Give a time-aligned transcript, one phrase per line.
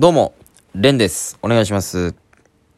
[0.00, 0.32] どうも、
[0.76, 1.40] レンです。
[1.42, 2.14] お願いします。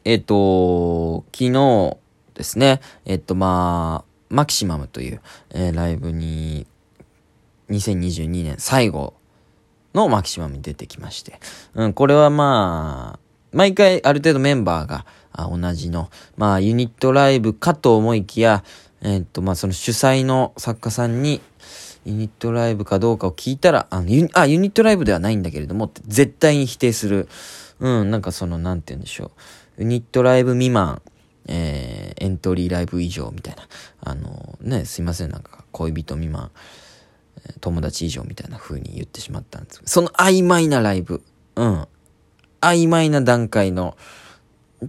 [0.06, 1.98] えっ、と、昨日
[2.32, 5.20] ですね、えっ、と、まあ、マキシマムという、
[5.50, 6.66] えーライブに、
[7.68, 9.12] 2022年最後
[9.92, 11.40] のマキシマムに出てきまして、
[11.74, 13.18] うん、これはまあ、
[13.52, 15.04] 毎回ある程度メンバーが
[15.36, 16.08] 同じの、
[16.38, 18.64] まあ、ユニットライブかと思いきや、
[19.02, 21.42] えっ、と、まあ、その主催の作家さんに、
[22.04, 27.28] ユニットライブかどうかを聞いたら、あのユニあ、ユニットライブではないんだけれども絶対に否定する。
[27.80, 29.32] うん、なんかその、なんて言うんでしょ
[29.78, 29.82] う。
[29.82, 31.02] ユニットライブ未満、
[31.46, 33.62] えー、エントリーライブ以上みたいな。
[34.00, 36.50] あの、ね、すいません、なんか恋人未満、
[37.60, 41.22] 友達以上みたいな風に言ってしまったんですその曖昧なライブ。
[41.56, 41.88] うん。
[42.60, 43.96] 曖昧な段階の、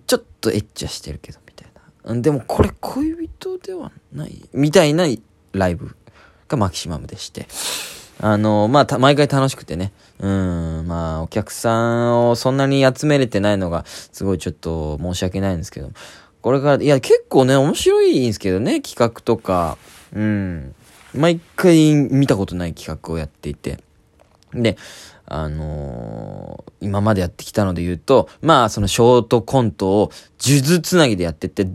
[0.07, 1.69] ちょっとエッチはしてるけど、みたい
[2.13, 2.21] な。
[2.21, 5.05] でもこれ恋人ではない、みたいな
[5.53, 5.95] ライブ
[6.51, 7.47] がマキシマムでして。
[8.19, 9.91] あの、まあ、毎回楽しくてね。
[10.19, 15.89] うん、まあ、お客さんをそんなに集めれてないのが、すごいちょっと申し訳ないんですけど。
[16.41, 19.77] これから、いや、結構ね、面白いんですけどね、企画とか。
[20.13, 20.75] うん。
[21.15, 23.79] 毎回見たことない企画をやっていて。
[24.53, 24.77] で、
[25.25, 31.69] あのー今までやってきたので言うと、まあ、そのショートコントを数珠つなぎでやってって、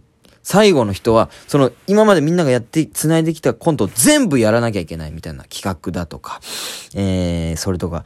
[0.46, 6.40] 最後の人は、その、今までみんながやって、繋いできたコントを全部やらなきゃいけないみたいな企画だとか、
[6.94, 8.04] えー、それとか、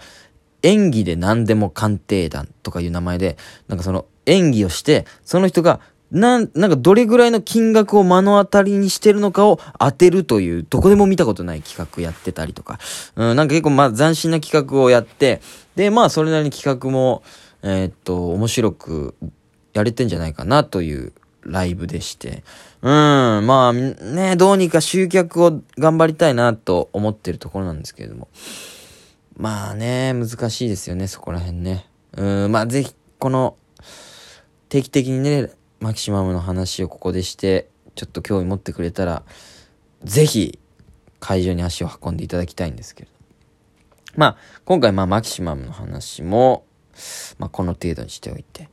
[0.62, 3.36] 演技で何でも鑑定団とかいう名前で、
[3.68, 12.78] なんかその演技をして、その人が、なん、なんかどれぐらいの金額を目の当たりにしてるのかを当てるという、どこでも見たことない企画やってたりとか、
[13.16, 15.42] うん、なんか結構まあ斬新な企画をやって、
[15.76, 17.22] で、まあそれなりに企画も、
[17.62, 19.14] えーっと、面白く
[19.74, 22.44] やれてんじゃないかなというライブでして。
[22.82, 28.28] うん、まあね、どうにか集客を頑張りたいなと思ってるところなんですけれども。
[29.36, 31.86] まあね、難しいですよね、そこら辺ね。
[32.16, 33.56] うん、まあぜひ、この、
[34.68, 39.22] 定期的にね、マキシマムの話をここでして、ちょっと興味持ってくれたら、
[40.04, 40.58] ぜひ、
[41.20, 43.12] 会場に足を運んでいただきたいんですけれど。
[44.16, 46.64] まあ、今回まあ、マキシマムの話も、
[47.38, 48.68] まあ、この程度にしておいて。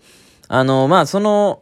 [0.47, 1.61] あの、まあ、その、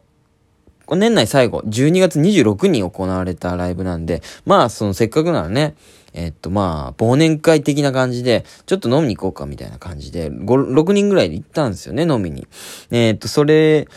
[0.94, 5.74] 年内最後、12月26日に行われたライブなんで、まあ、そのせっかくならね、
[6.12, 12.46] えっと、まあ、忘年会的な感じで、ちょっと飲みに行こうかみたいな感じで、5、6人ぐらいで行ったんですよね、飲みに。
[12.90, 13.88] えっと、それ、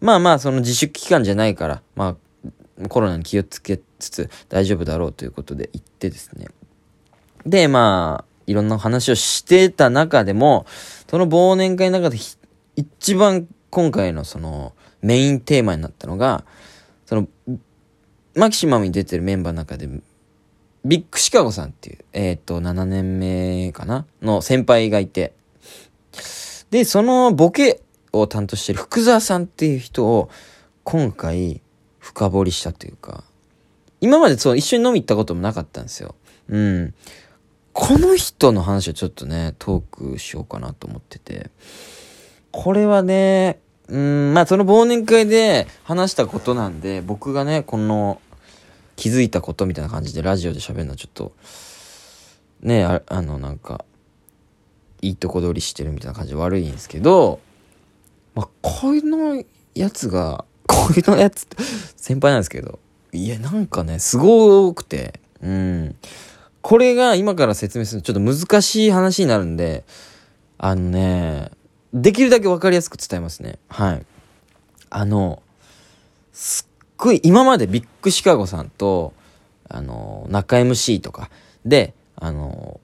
[0.00, 2.16] まあまあ、その自粛期間じゃないから、ま
[2.82, 6.46] あ、コロナに気をつけつつ大丈夫だろうということで行ってですね。
[7.44, 10.66] で、まあ、いろんな話をしてた中でも、
[11.10, 12.18] その忘年会の中で
[12.76, 14.72] 一番今回のその
[15.02, 16.44] メインテーマになったのが、
[17.06, 17.28] その、
[18.34, 19.88] マキシマムに出てるメンバーの中で、
[20.84, 24.06] ビッグシカゴさんっていう、えっ、と、7年目かな？
[24.22, 25.32] の先輩がいて、
[26.70, 27.80] で、そのボケ
[28.12, 30.30] を担当してる福沢さんっていう人を、
[30.84, 31.60] 今回、
[31.98, 33.24] 深掘りしたというか、
[34.00, 36.14] 今までそう、一緒に飲み行ったこともなかったんですよ。
[36.48, 36.94] うん。
[37.72, 41.50] この人の話をちょっとね、トークしようかなと思ってて。
[42.50, 48.20] これはね、うん、まあその忘年会で話したことなんで、僕がね、この
[48.96, 51.32] 気づいたことみたいな感じでラジオで喋るのはちょっと、
[52.60, 53.84] ねあ、あのなんか、
[55.00, 57.40] いいとこ取りしてるみたいな感じで悪いんですけど、
[58.34, 59.42] まあこういうの
[59.74, 61.56] やつが、 こういうのやつって、
[61.96, 62.78] 先輩なんですけど、
[63.12, 65.96] いや、なんかね、すごくて、うん。
[66.60, 69.84] これが今から説明するとちょっと難しい話になるんで、
[70.58, 71.50] あのね、
[71.92, 73.58] できるだけわかりやすく伝えますね。
[73.68, 74.06] はい。
[74.90, 75.42] あの、
[76.32, 79.12] すっごい、今までビッグシカゴさんと、
[79.68, 81.30] あの、中 MC とか
[81.64, 82.80] で、あの、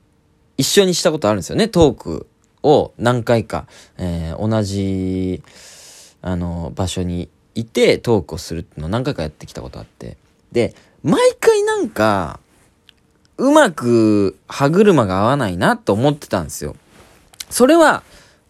[0.56, 2.26] 一緒にしたことあるんですよね、トーク
[2.62, 3.66] を何回か、
[3.98, 5.42] えー同じ、
[6.22, 10.16] あの、場所にいてトークをするっていうのを何回かやってきたことあって。
[10.52, 12.40] で、毎回なんか、
[13.36, 16.76] うまく歯車が合わないなと思ってたんですよ。
[17.50, 18.02] それは、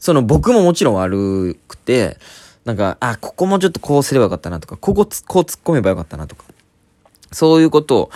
[0.05, 2.19] その僕ももちろん悪くて、
[2.67, 6.45] なんか、あ、ここもちょっとこうすればよかったなとか、こここう突っ込めばよかったなとか、
[7.33, 8.11] そういうこと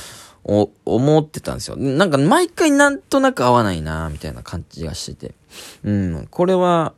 [0.45, 1.77] を思ってたんですよ。
[1.79, 5.35] なんか毎回なんとなく合わないなみたいな感じがしてて。
[5.83, 6.93] うん、これは、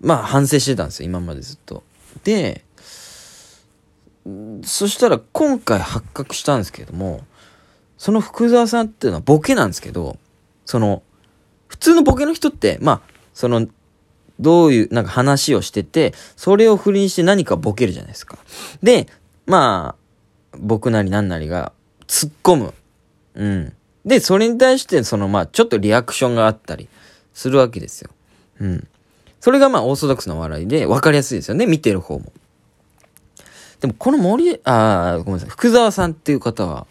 [0.00, 1.84] まあ反省してたんですよ、今までずっと。
[2.24, 2.64] で、
[4.64, 7.20] そしたら今回発覚したんですけども、
[7.98, 10.18] その福沢さんっていうのはボケなんですけど、
[10.66, 11.04] その、
[11.68, 13.00] 普通のボケの人って、まあ、
[13.32, 13.68] その、
[14.42, 18.38] どういう、なんか話をしてて、それを振りにして何かボケるじゃないですか。
[18.82, 19.08] で、
[19.46, 19.96] ま
[20.52, 21.72] あ、僕なりなんなりが
[22.06, 22.74] 突っ込む。
[23.34, 23.72] うん。
[24.04, 26.88] で、それに対して、その、まあ、ちょっとリアクションがあったり
[27.32, 28.10] するわけですよ。
[28.60, 28.88] うん。
[29.42, 32.32] それがまあオーソドックスな笑いで分かりやすいですよね、見てる方も。
[33.80, 36.86] でもこの森、ああごめんなさい、福沢さんっていう方は、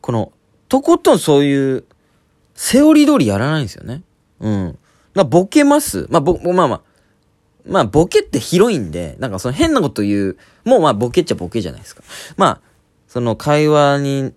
[0.00, 0.32] この、
[0.70, 1.84] とことんそういう、
[2.54, 4.02] セオリー通りやらないんですよね。
[4.40, 4.78] うん。
[5.16, 6.06] まあ、ボケます。
[6.10, 6.82] まあ、ぼ、まあまあ、
[7.66, 12.02] まあ、ボケって広いんで、なんかその変なこと言う、もうまあ、ボケっちゃボケじゃないですか。
[12.36, 12.60] まあ、
[13.08, 14.34] その会話に、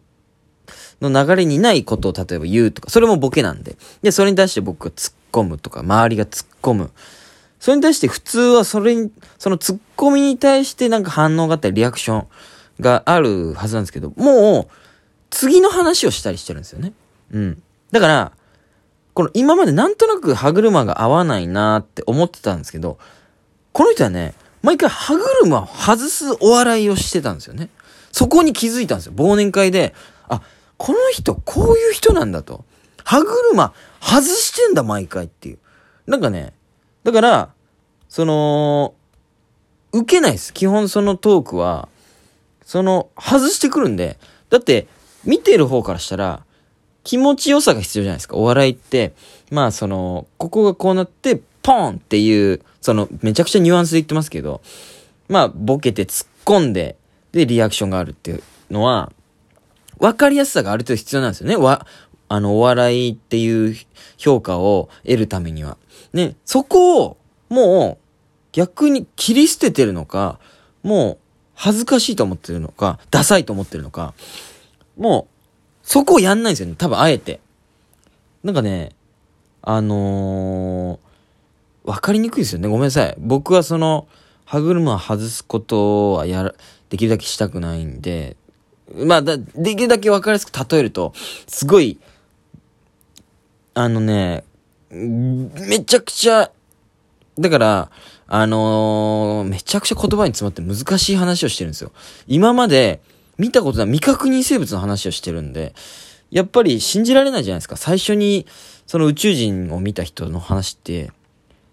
[1.02, 3.76] の流れにないことを例えば言うとか、それもボケなんで。
[4.02, 6.92] で、それに対して僕が突っ込むとか、周りが突っ込む。
[7.60, 12.28] それに対して普通はそれに、その突っ込みに対してなんか反応があったりリアクション
[12.80, 14.74] があるはずなんですけど、もう、
[15.30, 16.94] 次の話をしたりしてるんですよね。
[17.32, 17.62] うん。
[17.92, 18.32] だから、
[19.20, 22.98] この今までなんとなく歯車が合わないなって思ってたんですけど、
[23.74, 27.68] この人はね、毎回歯車を外すお笑いをしてたんですよね。
[28.14, 29.14] そこに気づいたんですよ。
[29.18, 29.94] 忘年会で、
[30.30, 30.42] あ、
[30.78, 32.64] この人こういう人なんだと。
[33.04, 35.58] 歯車外してんだ毎回っていう。
[36.08, 36.54] なんかね、
[37.04, 37.50] だから、
[38.08, 38.94] その、
[39.92, 40.54] 受けないです。
[40.54, 41.90] 基本そのトークは、
[42.64, 44.18] その、外してくるんで、
[44.50, 44.88] だって、
[45.26, 46.46] 見てる方からしたら、
[47.04, 48.36] 気持ちよさが必要じゃないですか。
[48.36, 49.14] お笑いって、
[49.52, 54.62] まあその、ここがこうなって、ポンっていう、その、めちゃくちゃニュアンスで言ってますけど、
[55.28, 56.98] まあ、ボケて突っ込んで、
[57.32, 59.12] で、リアクションがあるっていうのは、
[60.00, 61.56] わかりやすさがある程度必要なんですよね。
[61.58, 61.86] わ、
[62.30, 63.76] あの、お笑いっていう
[64.18, 65.78] 評価を得るためには。
[66.14, 67.18] ね、そこを、
[67.50, 68.06] もう、
[68.52, 70.40] 逆に切り捨ててるのか、
[70.82, 71.18] もう、
[71.54, 74.14] 恥ずかしいと思ってるのか、ダサいと思ってるのか、
[74.98, 75.39] もう、
[75.90, 76.76] そこをやんないんですよね。
[76.78, 77.40] 多分、あえて。
[78.44, 78.92] なんかね、
[79.64, 82.68] あのー、わかりにくいですよね。
[82.68, 83.16] ごめんなさい。
[83.18, 84.08] 僕はその、
[84.46, 86.54] 歯車を外すことはやら、
[86.92, 88.38] できるだけしたくないんで、
[88.94, 91.12] まあ、だ、できるだけわかりやすく例えると、
[91.48, 91.98] すごい、
[93.74, 94.44] あのね、
[94.92, 96.52] めちゃくちゃ、
[97.40, 97.90] だから、
[98.28, 101.92] あのー、めちゃくちゃ言葉に詰まって難しい話をしてるんですよ。
[102.28, 103.02] 今まで
[103.40, 105.74] 見たことない未確認生物の話をしてるんで、
[106.30, 107.78] やっぱり信じられないじゃないですか。
[107.78, 108.46] 最初に
[108.86, 111.12] その宇宙人を見た人の話って、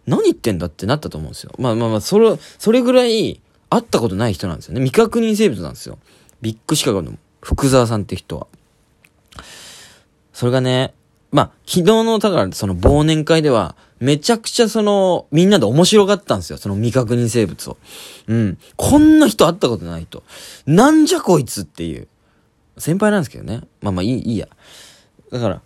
[0.06, 1.52] 何言ってんだってなったと思うんですよ。
[1.58, 4.80] まあまあまあ、それ、それぐらい会ったことない人なんですよね。
[4.80, 5.98] 未確認生物なんですよ。
[6.40, 8.46] ビッグシカゴの福沢さんって人は。
[10.32, 10.94] それがね、
[11.32, 16.58] まあ、昨日の、だからその忘年会では、めちゃくちゃその、みんなで面白がったんですよ。
[16.58, 17.76] その未確認生物を。
[18.26, 18.58] うん。
[18.76, 20.22] こんな人会ったことないと。
[20.66, 22.08] なんじゃこいつっていう。
[22.78, 23.62] 先輩なんですけどね。
[23.81, 24.48] まあまあいい、いいや。
[25.32, 25.60] だから、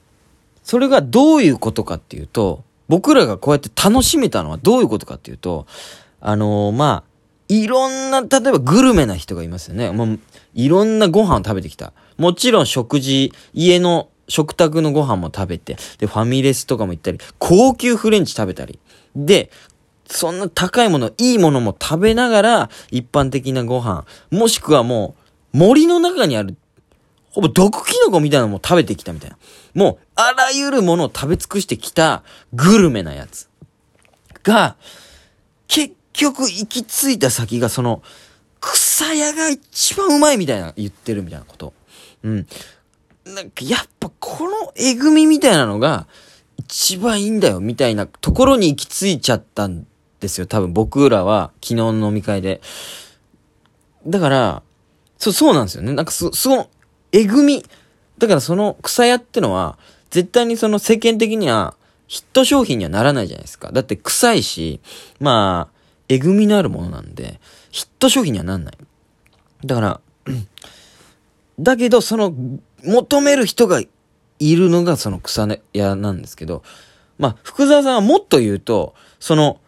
[0.63, 5.67] それがどういうことかっていうと、僕らがこうやって楽しめたのはどういうことかっていうと、
[6.21, 7.11] あのー、まあ、
[7.49, 9.91] いろんな、例えばグルメな人がいますよね。
[9.91, 10.21] もう、
[10.55, 11.93] いろんなご飯を食べてきた。
[12.17, 18.79] もちろん食事、家の食卓のご飯も食べて、で、ファミレスとかも行ったり、高級フレンチ食べたり。
[19.15, 19.51] で、
[20.07, 25.15] そんな高いもの、いいものも食べながら、一般的なご飯、もしくはも
[25.53, 26.57] う、森の中にある、
[27.33, 29.37] ほぼ毒キノコみたいなのも食べてきたみたいな。
[29.75, 32.23] もう、あらゆるものを食べ尽くしてきた、
[32.53, 33.49] グルメなやつ。
[34.43, 34.77] が、
[35.69, 38.03] 結局行き着いた先がその、
[38.61, 41.73] 草屋が一番うまいみたいな言ってるみたいなこと。
[42.23, 42.47] うん。
[43.25, 46.07] なんかやっぱこのえぐみみたいなのが
[46.59, 49.87] 一番いいんだよみたいなところに行き着いちゃったん
[50.21, 50.47] ですよ。
[50.47, 52.61] 多分僕らは昨日の飲み会で。
[54.07, 54.63] だから、
[55.19, 55.93] そう、そうなんですよね。
[55.93, 56.71] なんかそ、その、
[57.13, 57.65] えぐみ。
[58.19, 59.79] だからその草屋ってのは、
[60.11, 61.75] 絶対にその世間的には
[62.07, 63.71] ヒット商品にはならないじゃないですか。
[63.73, 64.81] だって臭いし、
[65.21, 68.79] まあ、えぐみのあるものなんで、ヒット商品にはなんない。
[69.65, 70.01] だから、
[71.61, 72.35] だけどその
[72.85, 73.81] 求める人が
[74.39, 76.63] いるのがその草屋なんですけど、
[77.19, 79.61] まあ、福沢さんはもっと言うと、その、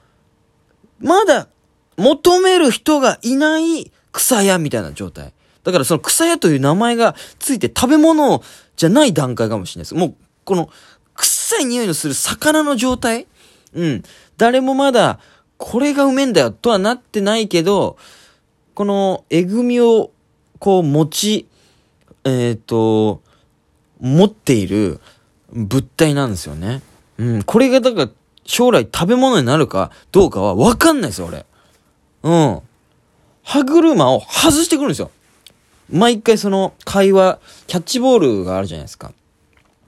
[0.99, 1.49] まだ
[1.97, 5.33] 求める人がいない草屋みたいな状態。
[5.63, 8.43] だからその草屋という名前がついて食べ物
[8.77, 9.95] じゃない段階かもしれないです。
[9.95, 10.15] もう、
[10.45, 10.71] この、
[11.15, 13.27] 臭い匂いのする魚の状態
[13.75, 14.03] うん。
[14.39, 15.21] 誰もまだ、
[15.59, 17.97] これがうめんだよとはなってないけど、
[18.75, 20.11] この、えぐみを、
[20.59, 21.49] こう、持ち、
[22.25, 23.23] えっ、ー、と、
[24.01, 25.01] 持っている
[25.53, 26.83] 物体なんですよね。
[27.19, 27.43] うん。
[27.43, 28.11] これがだから
[28.45, 31.45] 将来食べ物になるかどうかはわかんないですよ、俺。
[32.23, 32.61] うん。
[33.43, 35.11] 歯車を外してくるんですよ。
[35.91, 39.13] 毎回その会話、キャッチボールがあるじゃないですか。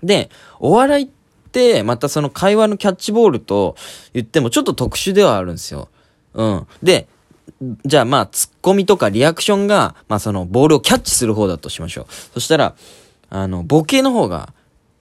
[0.02, 1.08] で、お笑いっ
[1.50, 3.76] て、またその会話のキャッチボールと
[4.12, 5.88] 言ってもちょっと特殊ではあるんですよ。
[6.34, 6.66] うん。
[6.82, 7.06] で、
[7.60, 12.06] じゃあまあ、ツッコミとかリアクションが、まあその、ボールをキャッチする方だとしましょう。
[12.34, 12.74] そしたら、
[13.30, 14.52] あの、ボケの方が、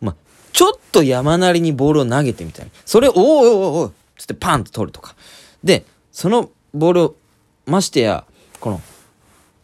[0.01, 0.15] まあ、
[0.51, 5.15] ちょっと山なりにボールを投げてみたり、それを、おいおいおつってパンと取るとか。
[5.63, 7.15] で、そのボールを、
[7.65, 8.25] ましてや、
[8.59, 8.81] この、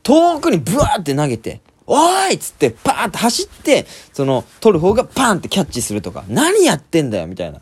[0.03, 7.62] 遠くにブワーって投げて、おいっつってパーって走って、その、取る方がパーンってキャッチするとか、何やってんだよみたいな。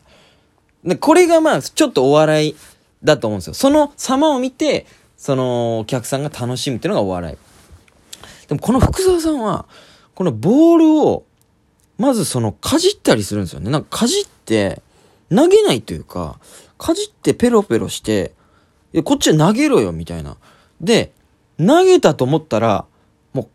[0.83, 2.55] で、これがまあ、ちょっとお笑い
[3.03, 3.53] だと思うんですよ。
[3.53, 4.85] その様を見て、
[5.17, 7.37] その、お客さんが楽しむっていうのがお笑い。
[8.47, 9.65] でもこの福沢さんは、
[10.15, 11.25] このボールを、
[11.97, 13.71] まずその、かじったりするんですよね。
[13.71, 14.81] なんかかじって、
[15.29, 16.39] 投げないというか、
[16.77, 18.33] かじってペロペロして、
[19.03, 20.37] こっちは投げろよ、みたいな。
[20.79, 21.11] で、
[21.57, 22.85] 投げたと思ったら、
[23.33, 23.49] も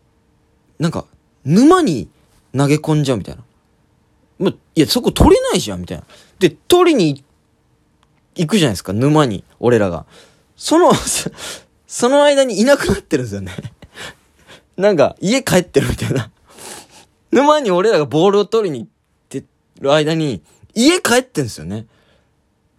[0.79, 1.05] う、なんか、
[1.45, 2.09] 沼に
[2.55, 3.43] 投げ込んじゃうみたいな。
[4.39, 6.03] もう、いや、そこ取れないじゃん、みたいな。
[6.39, 7.23] で、取りに
[8.35, 10.05] 行くじゃないですか、沼に、俺らが。
[10.55, 10.91] その、
[11.87, 13.51] その間にいなくなってるんですよね。
[14.77, 16.31] なんか、家帰ってるみたいな。
[17.31, 18.89] 沼に俺らがボールを取りに行っ
[19.29, 19.45] て
[19.79, 20.41] る間に、
[20.73, 21.85] 家帰ってんですよね。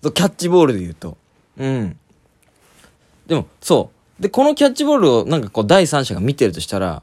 [0.03, 1.17] キャッチボールで言うと。
[1.59, 1.99] うん。
[3.27, 4.23] でも、そう。
[4.23, 7.03] で、このキャッチボールをなんかこう第三者が見てるとしたら、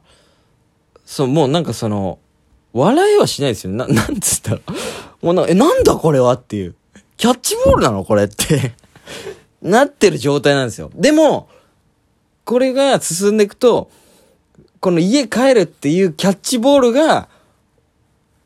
[1.06, 2.20] そう、もうなんかその、
[2.74, 3.74] 笑いはしないですよ。
[3.74, 4.62] な、なんつったら。
[5.22, 6.76] もうなんか、え、なんだこれはっていう。
[7.18, 8.74] キャッチボールなのこれって。
[9.62, 10.92] なってる状態なんですよ。
[10.96, 11.50] でも、
[12.46, 13.90] これが進んでいくと、
[14.80, 17.30] この家帰るっていうキャッチボールが、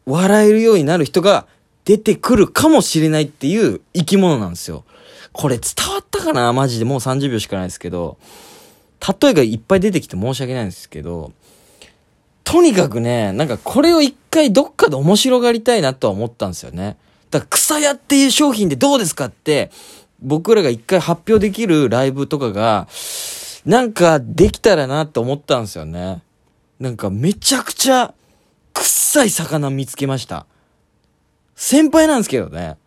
[0.06, 1.48] 笑えるようになる人が
[1.84, 4.84] 出てくるかもしれないっていう生き物なんですよ。
[5.32, 6.54] これ伝わったかな？
[6.54, 8.18] マジでもう30秒しかないですけど、
[9.22, 11.32] 例えがいっぱい出てきて申し訳ないんですけど、
[12.44, 16.98] とにかくね、なんかこれを一回どっかで面白がりたいなとは思ったんですよね。
[17.32, 19.72] だから草屋っていう商品でどうですかって、
[20.22, 22.88] 僕らが一回発表できるライブとかが、
[23.66, 26.22] なんかできたらなって思ったんですよね。
[26.80, 28.14] なんかめちゃくちゃ
[28.74, 30.46] 臭い魚見つけました。
[31.56, 32.78] 先輩なんですけどね。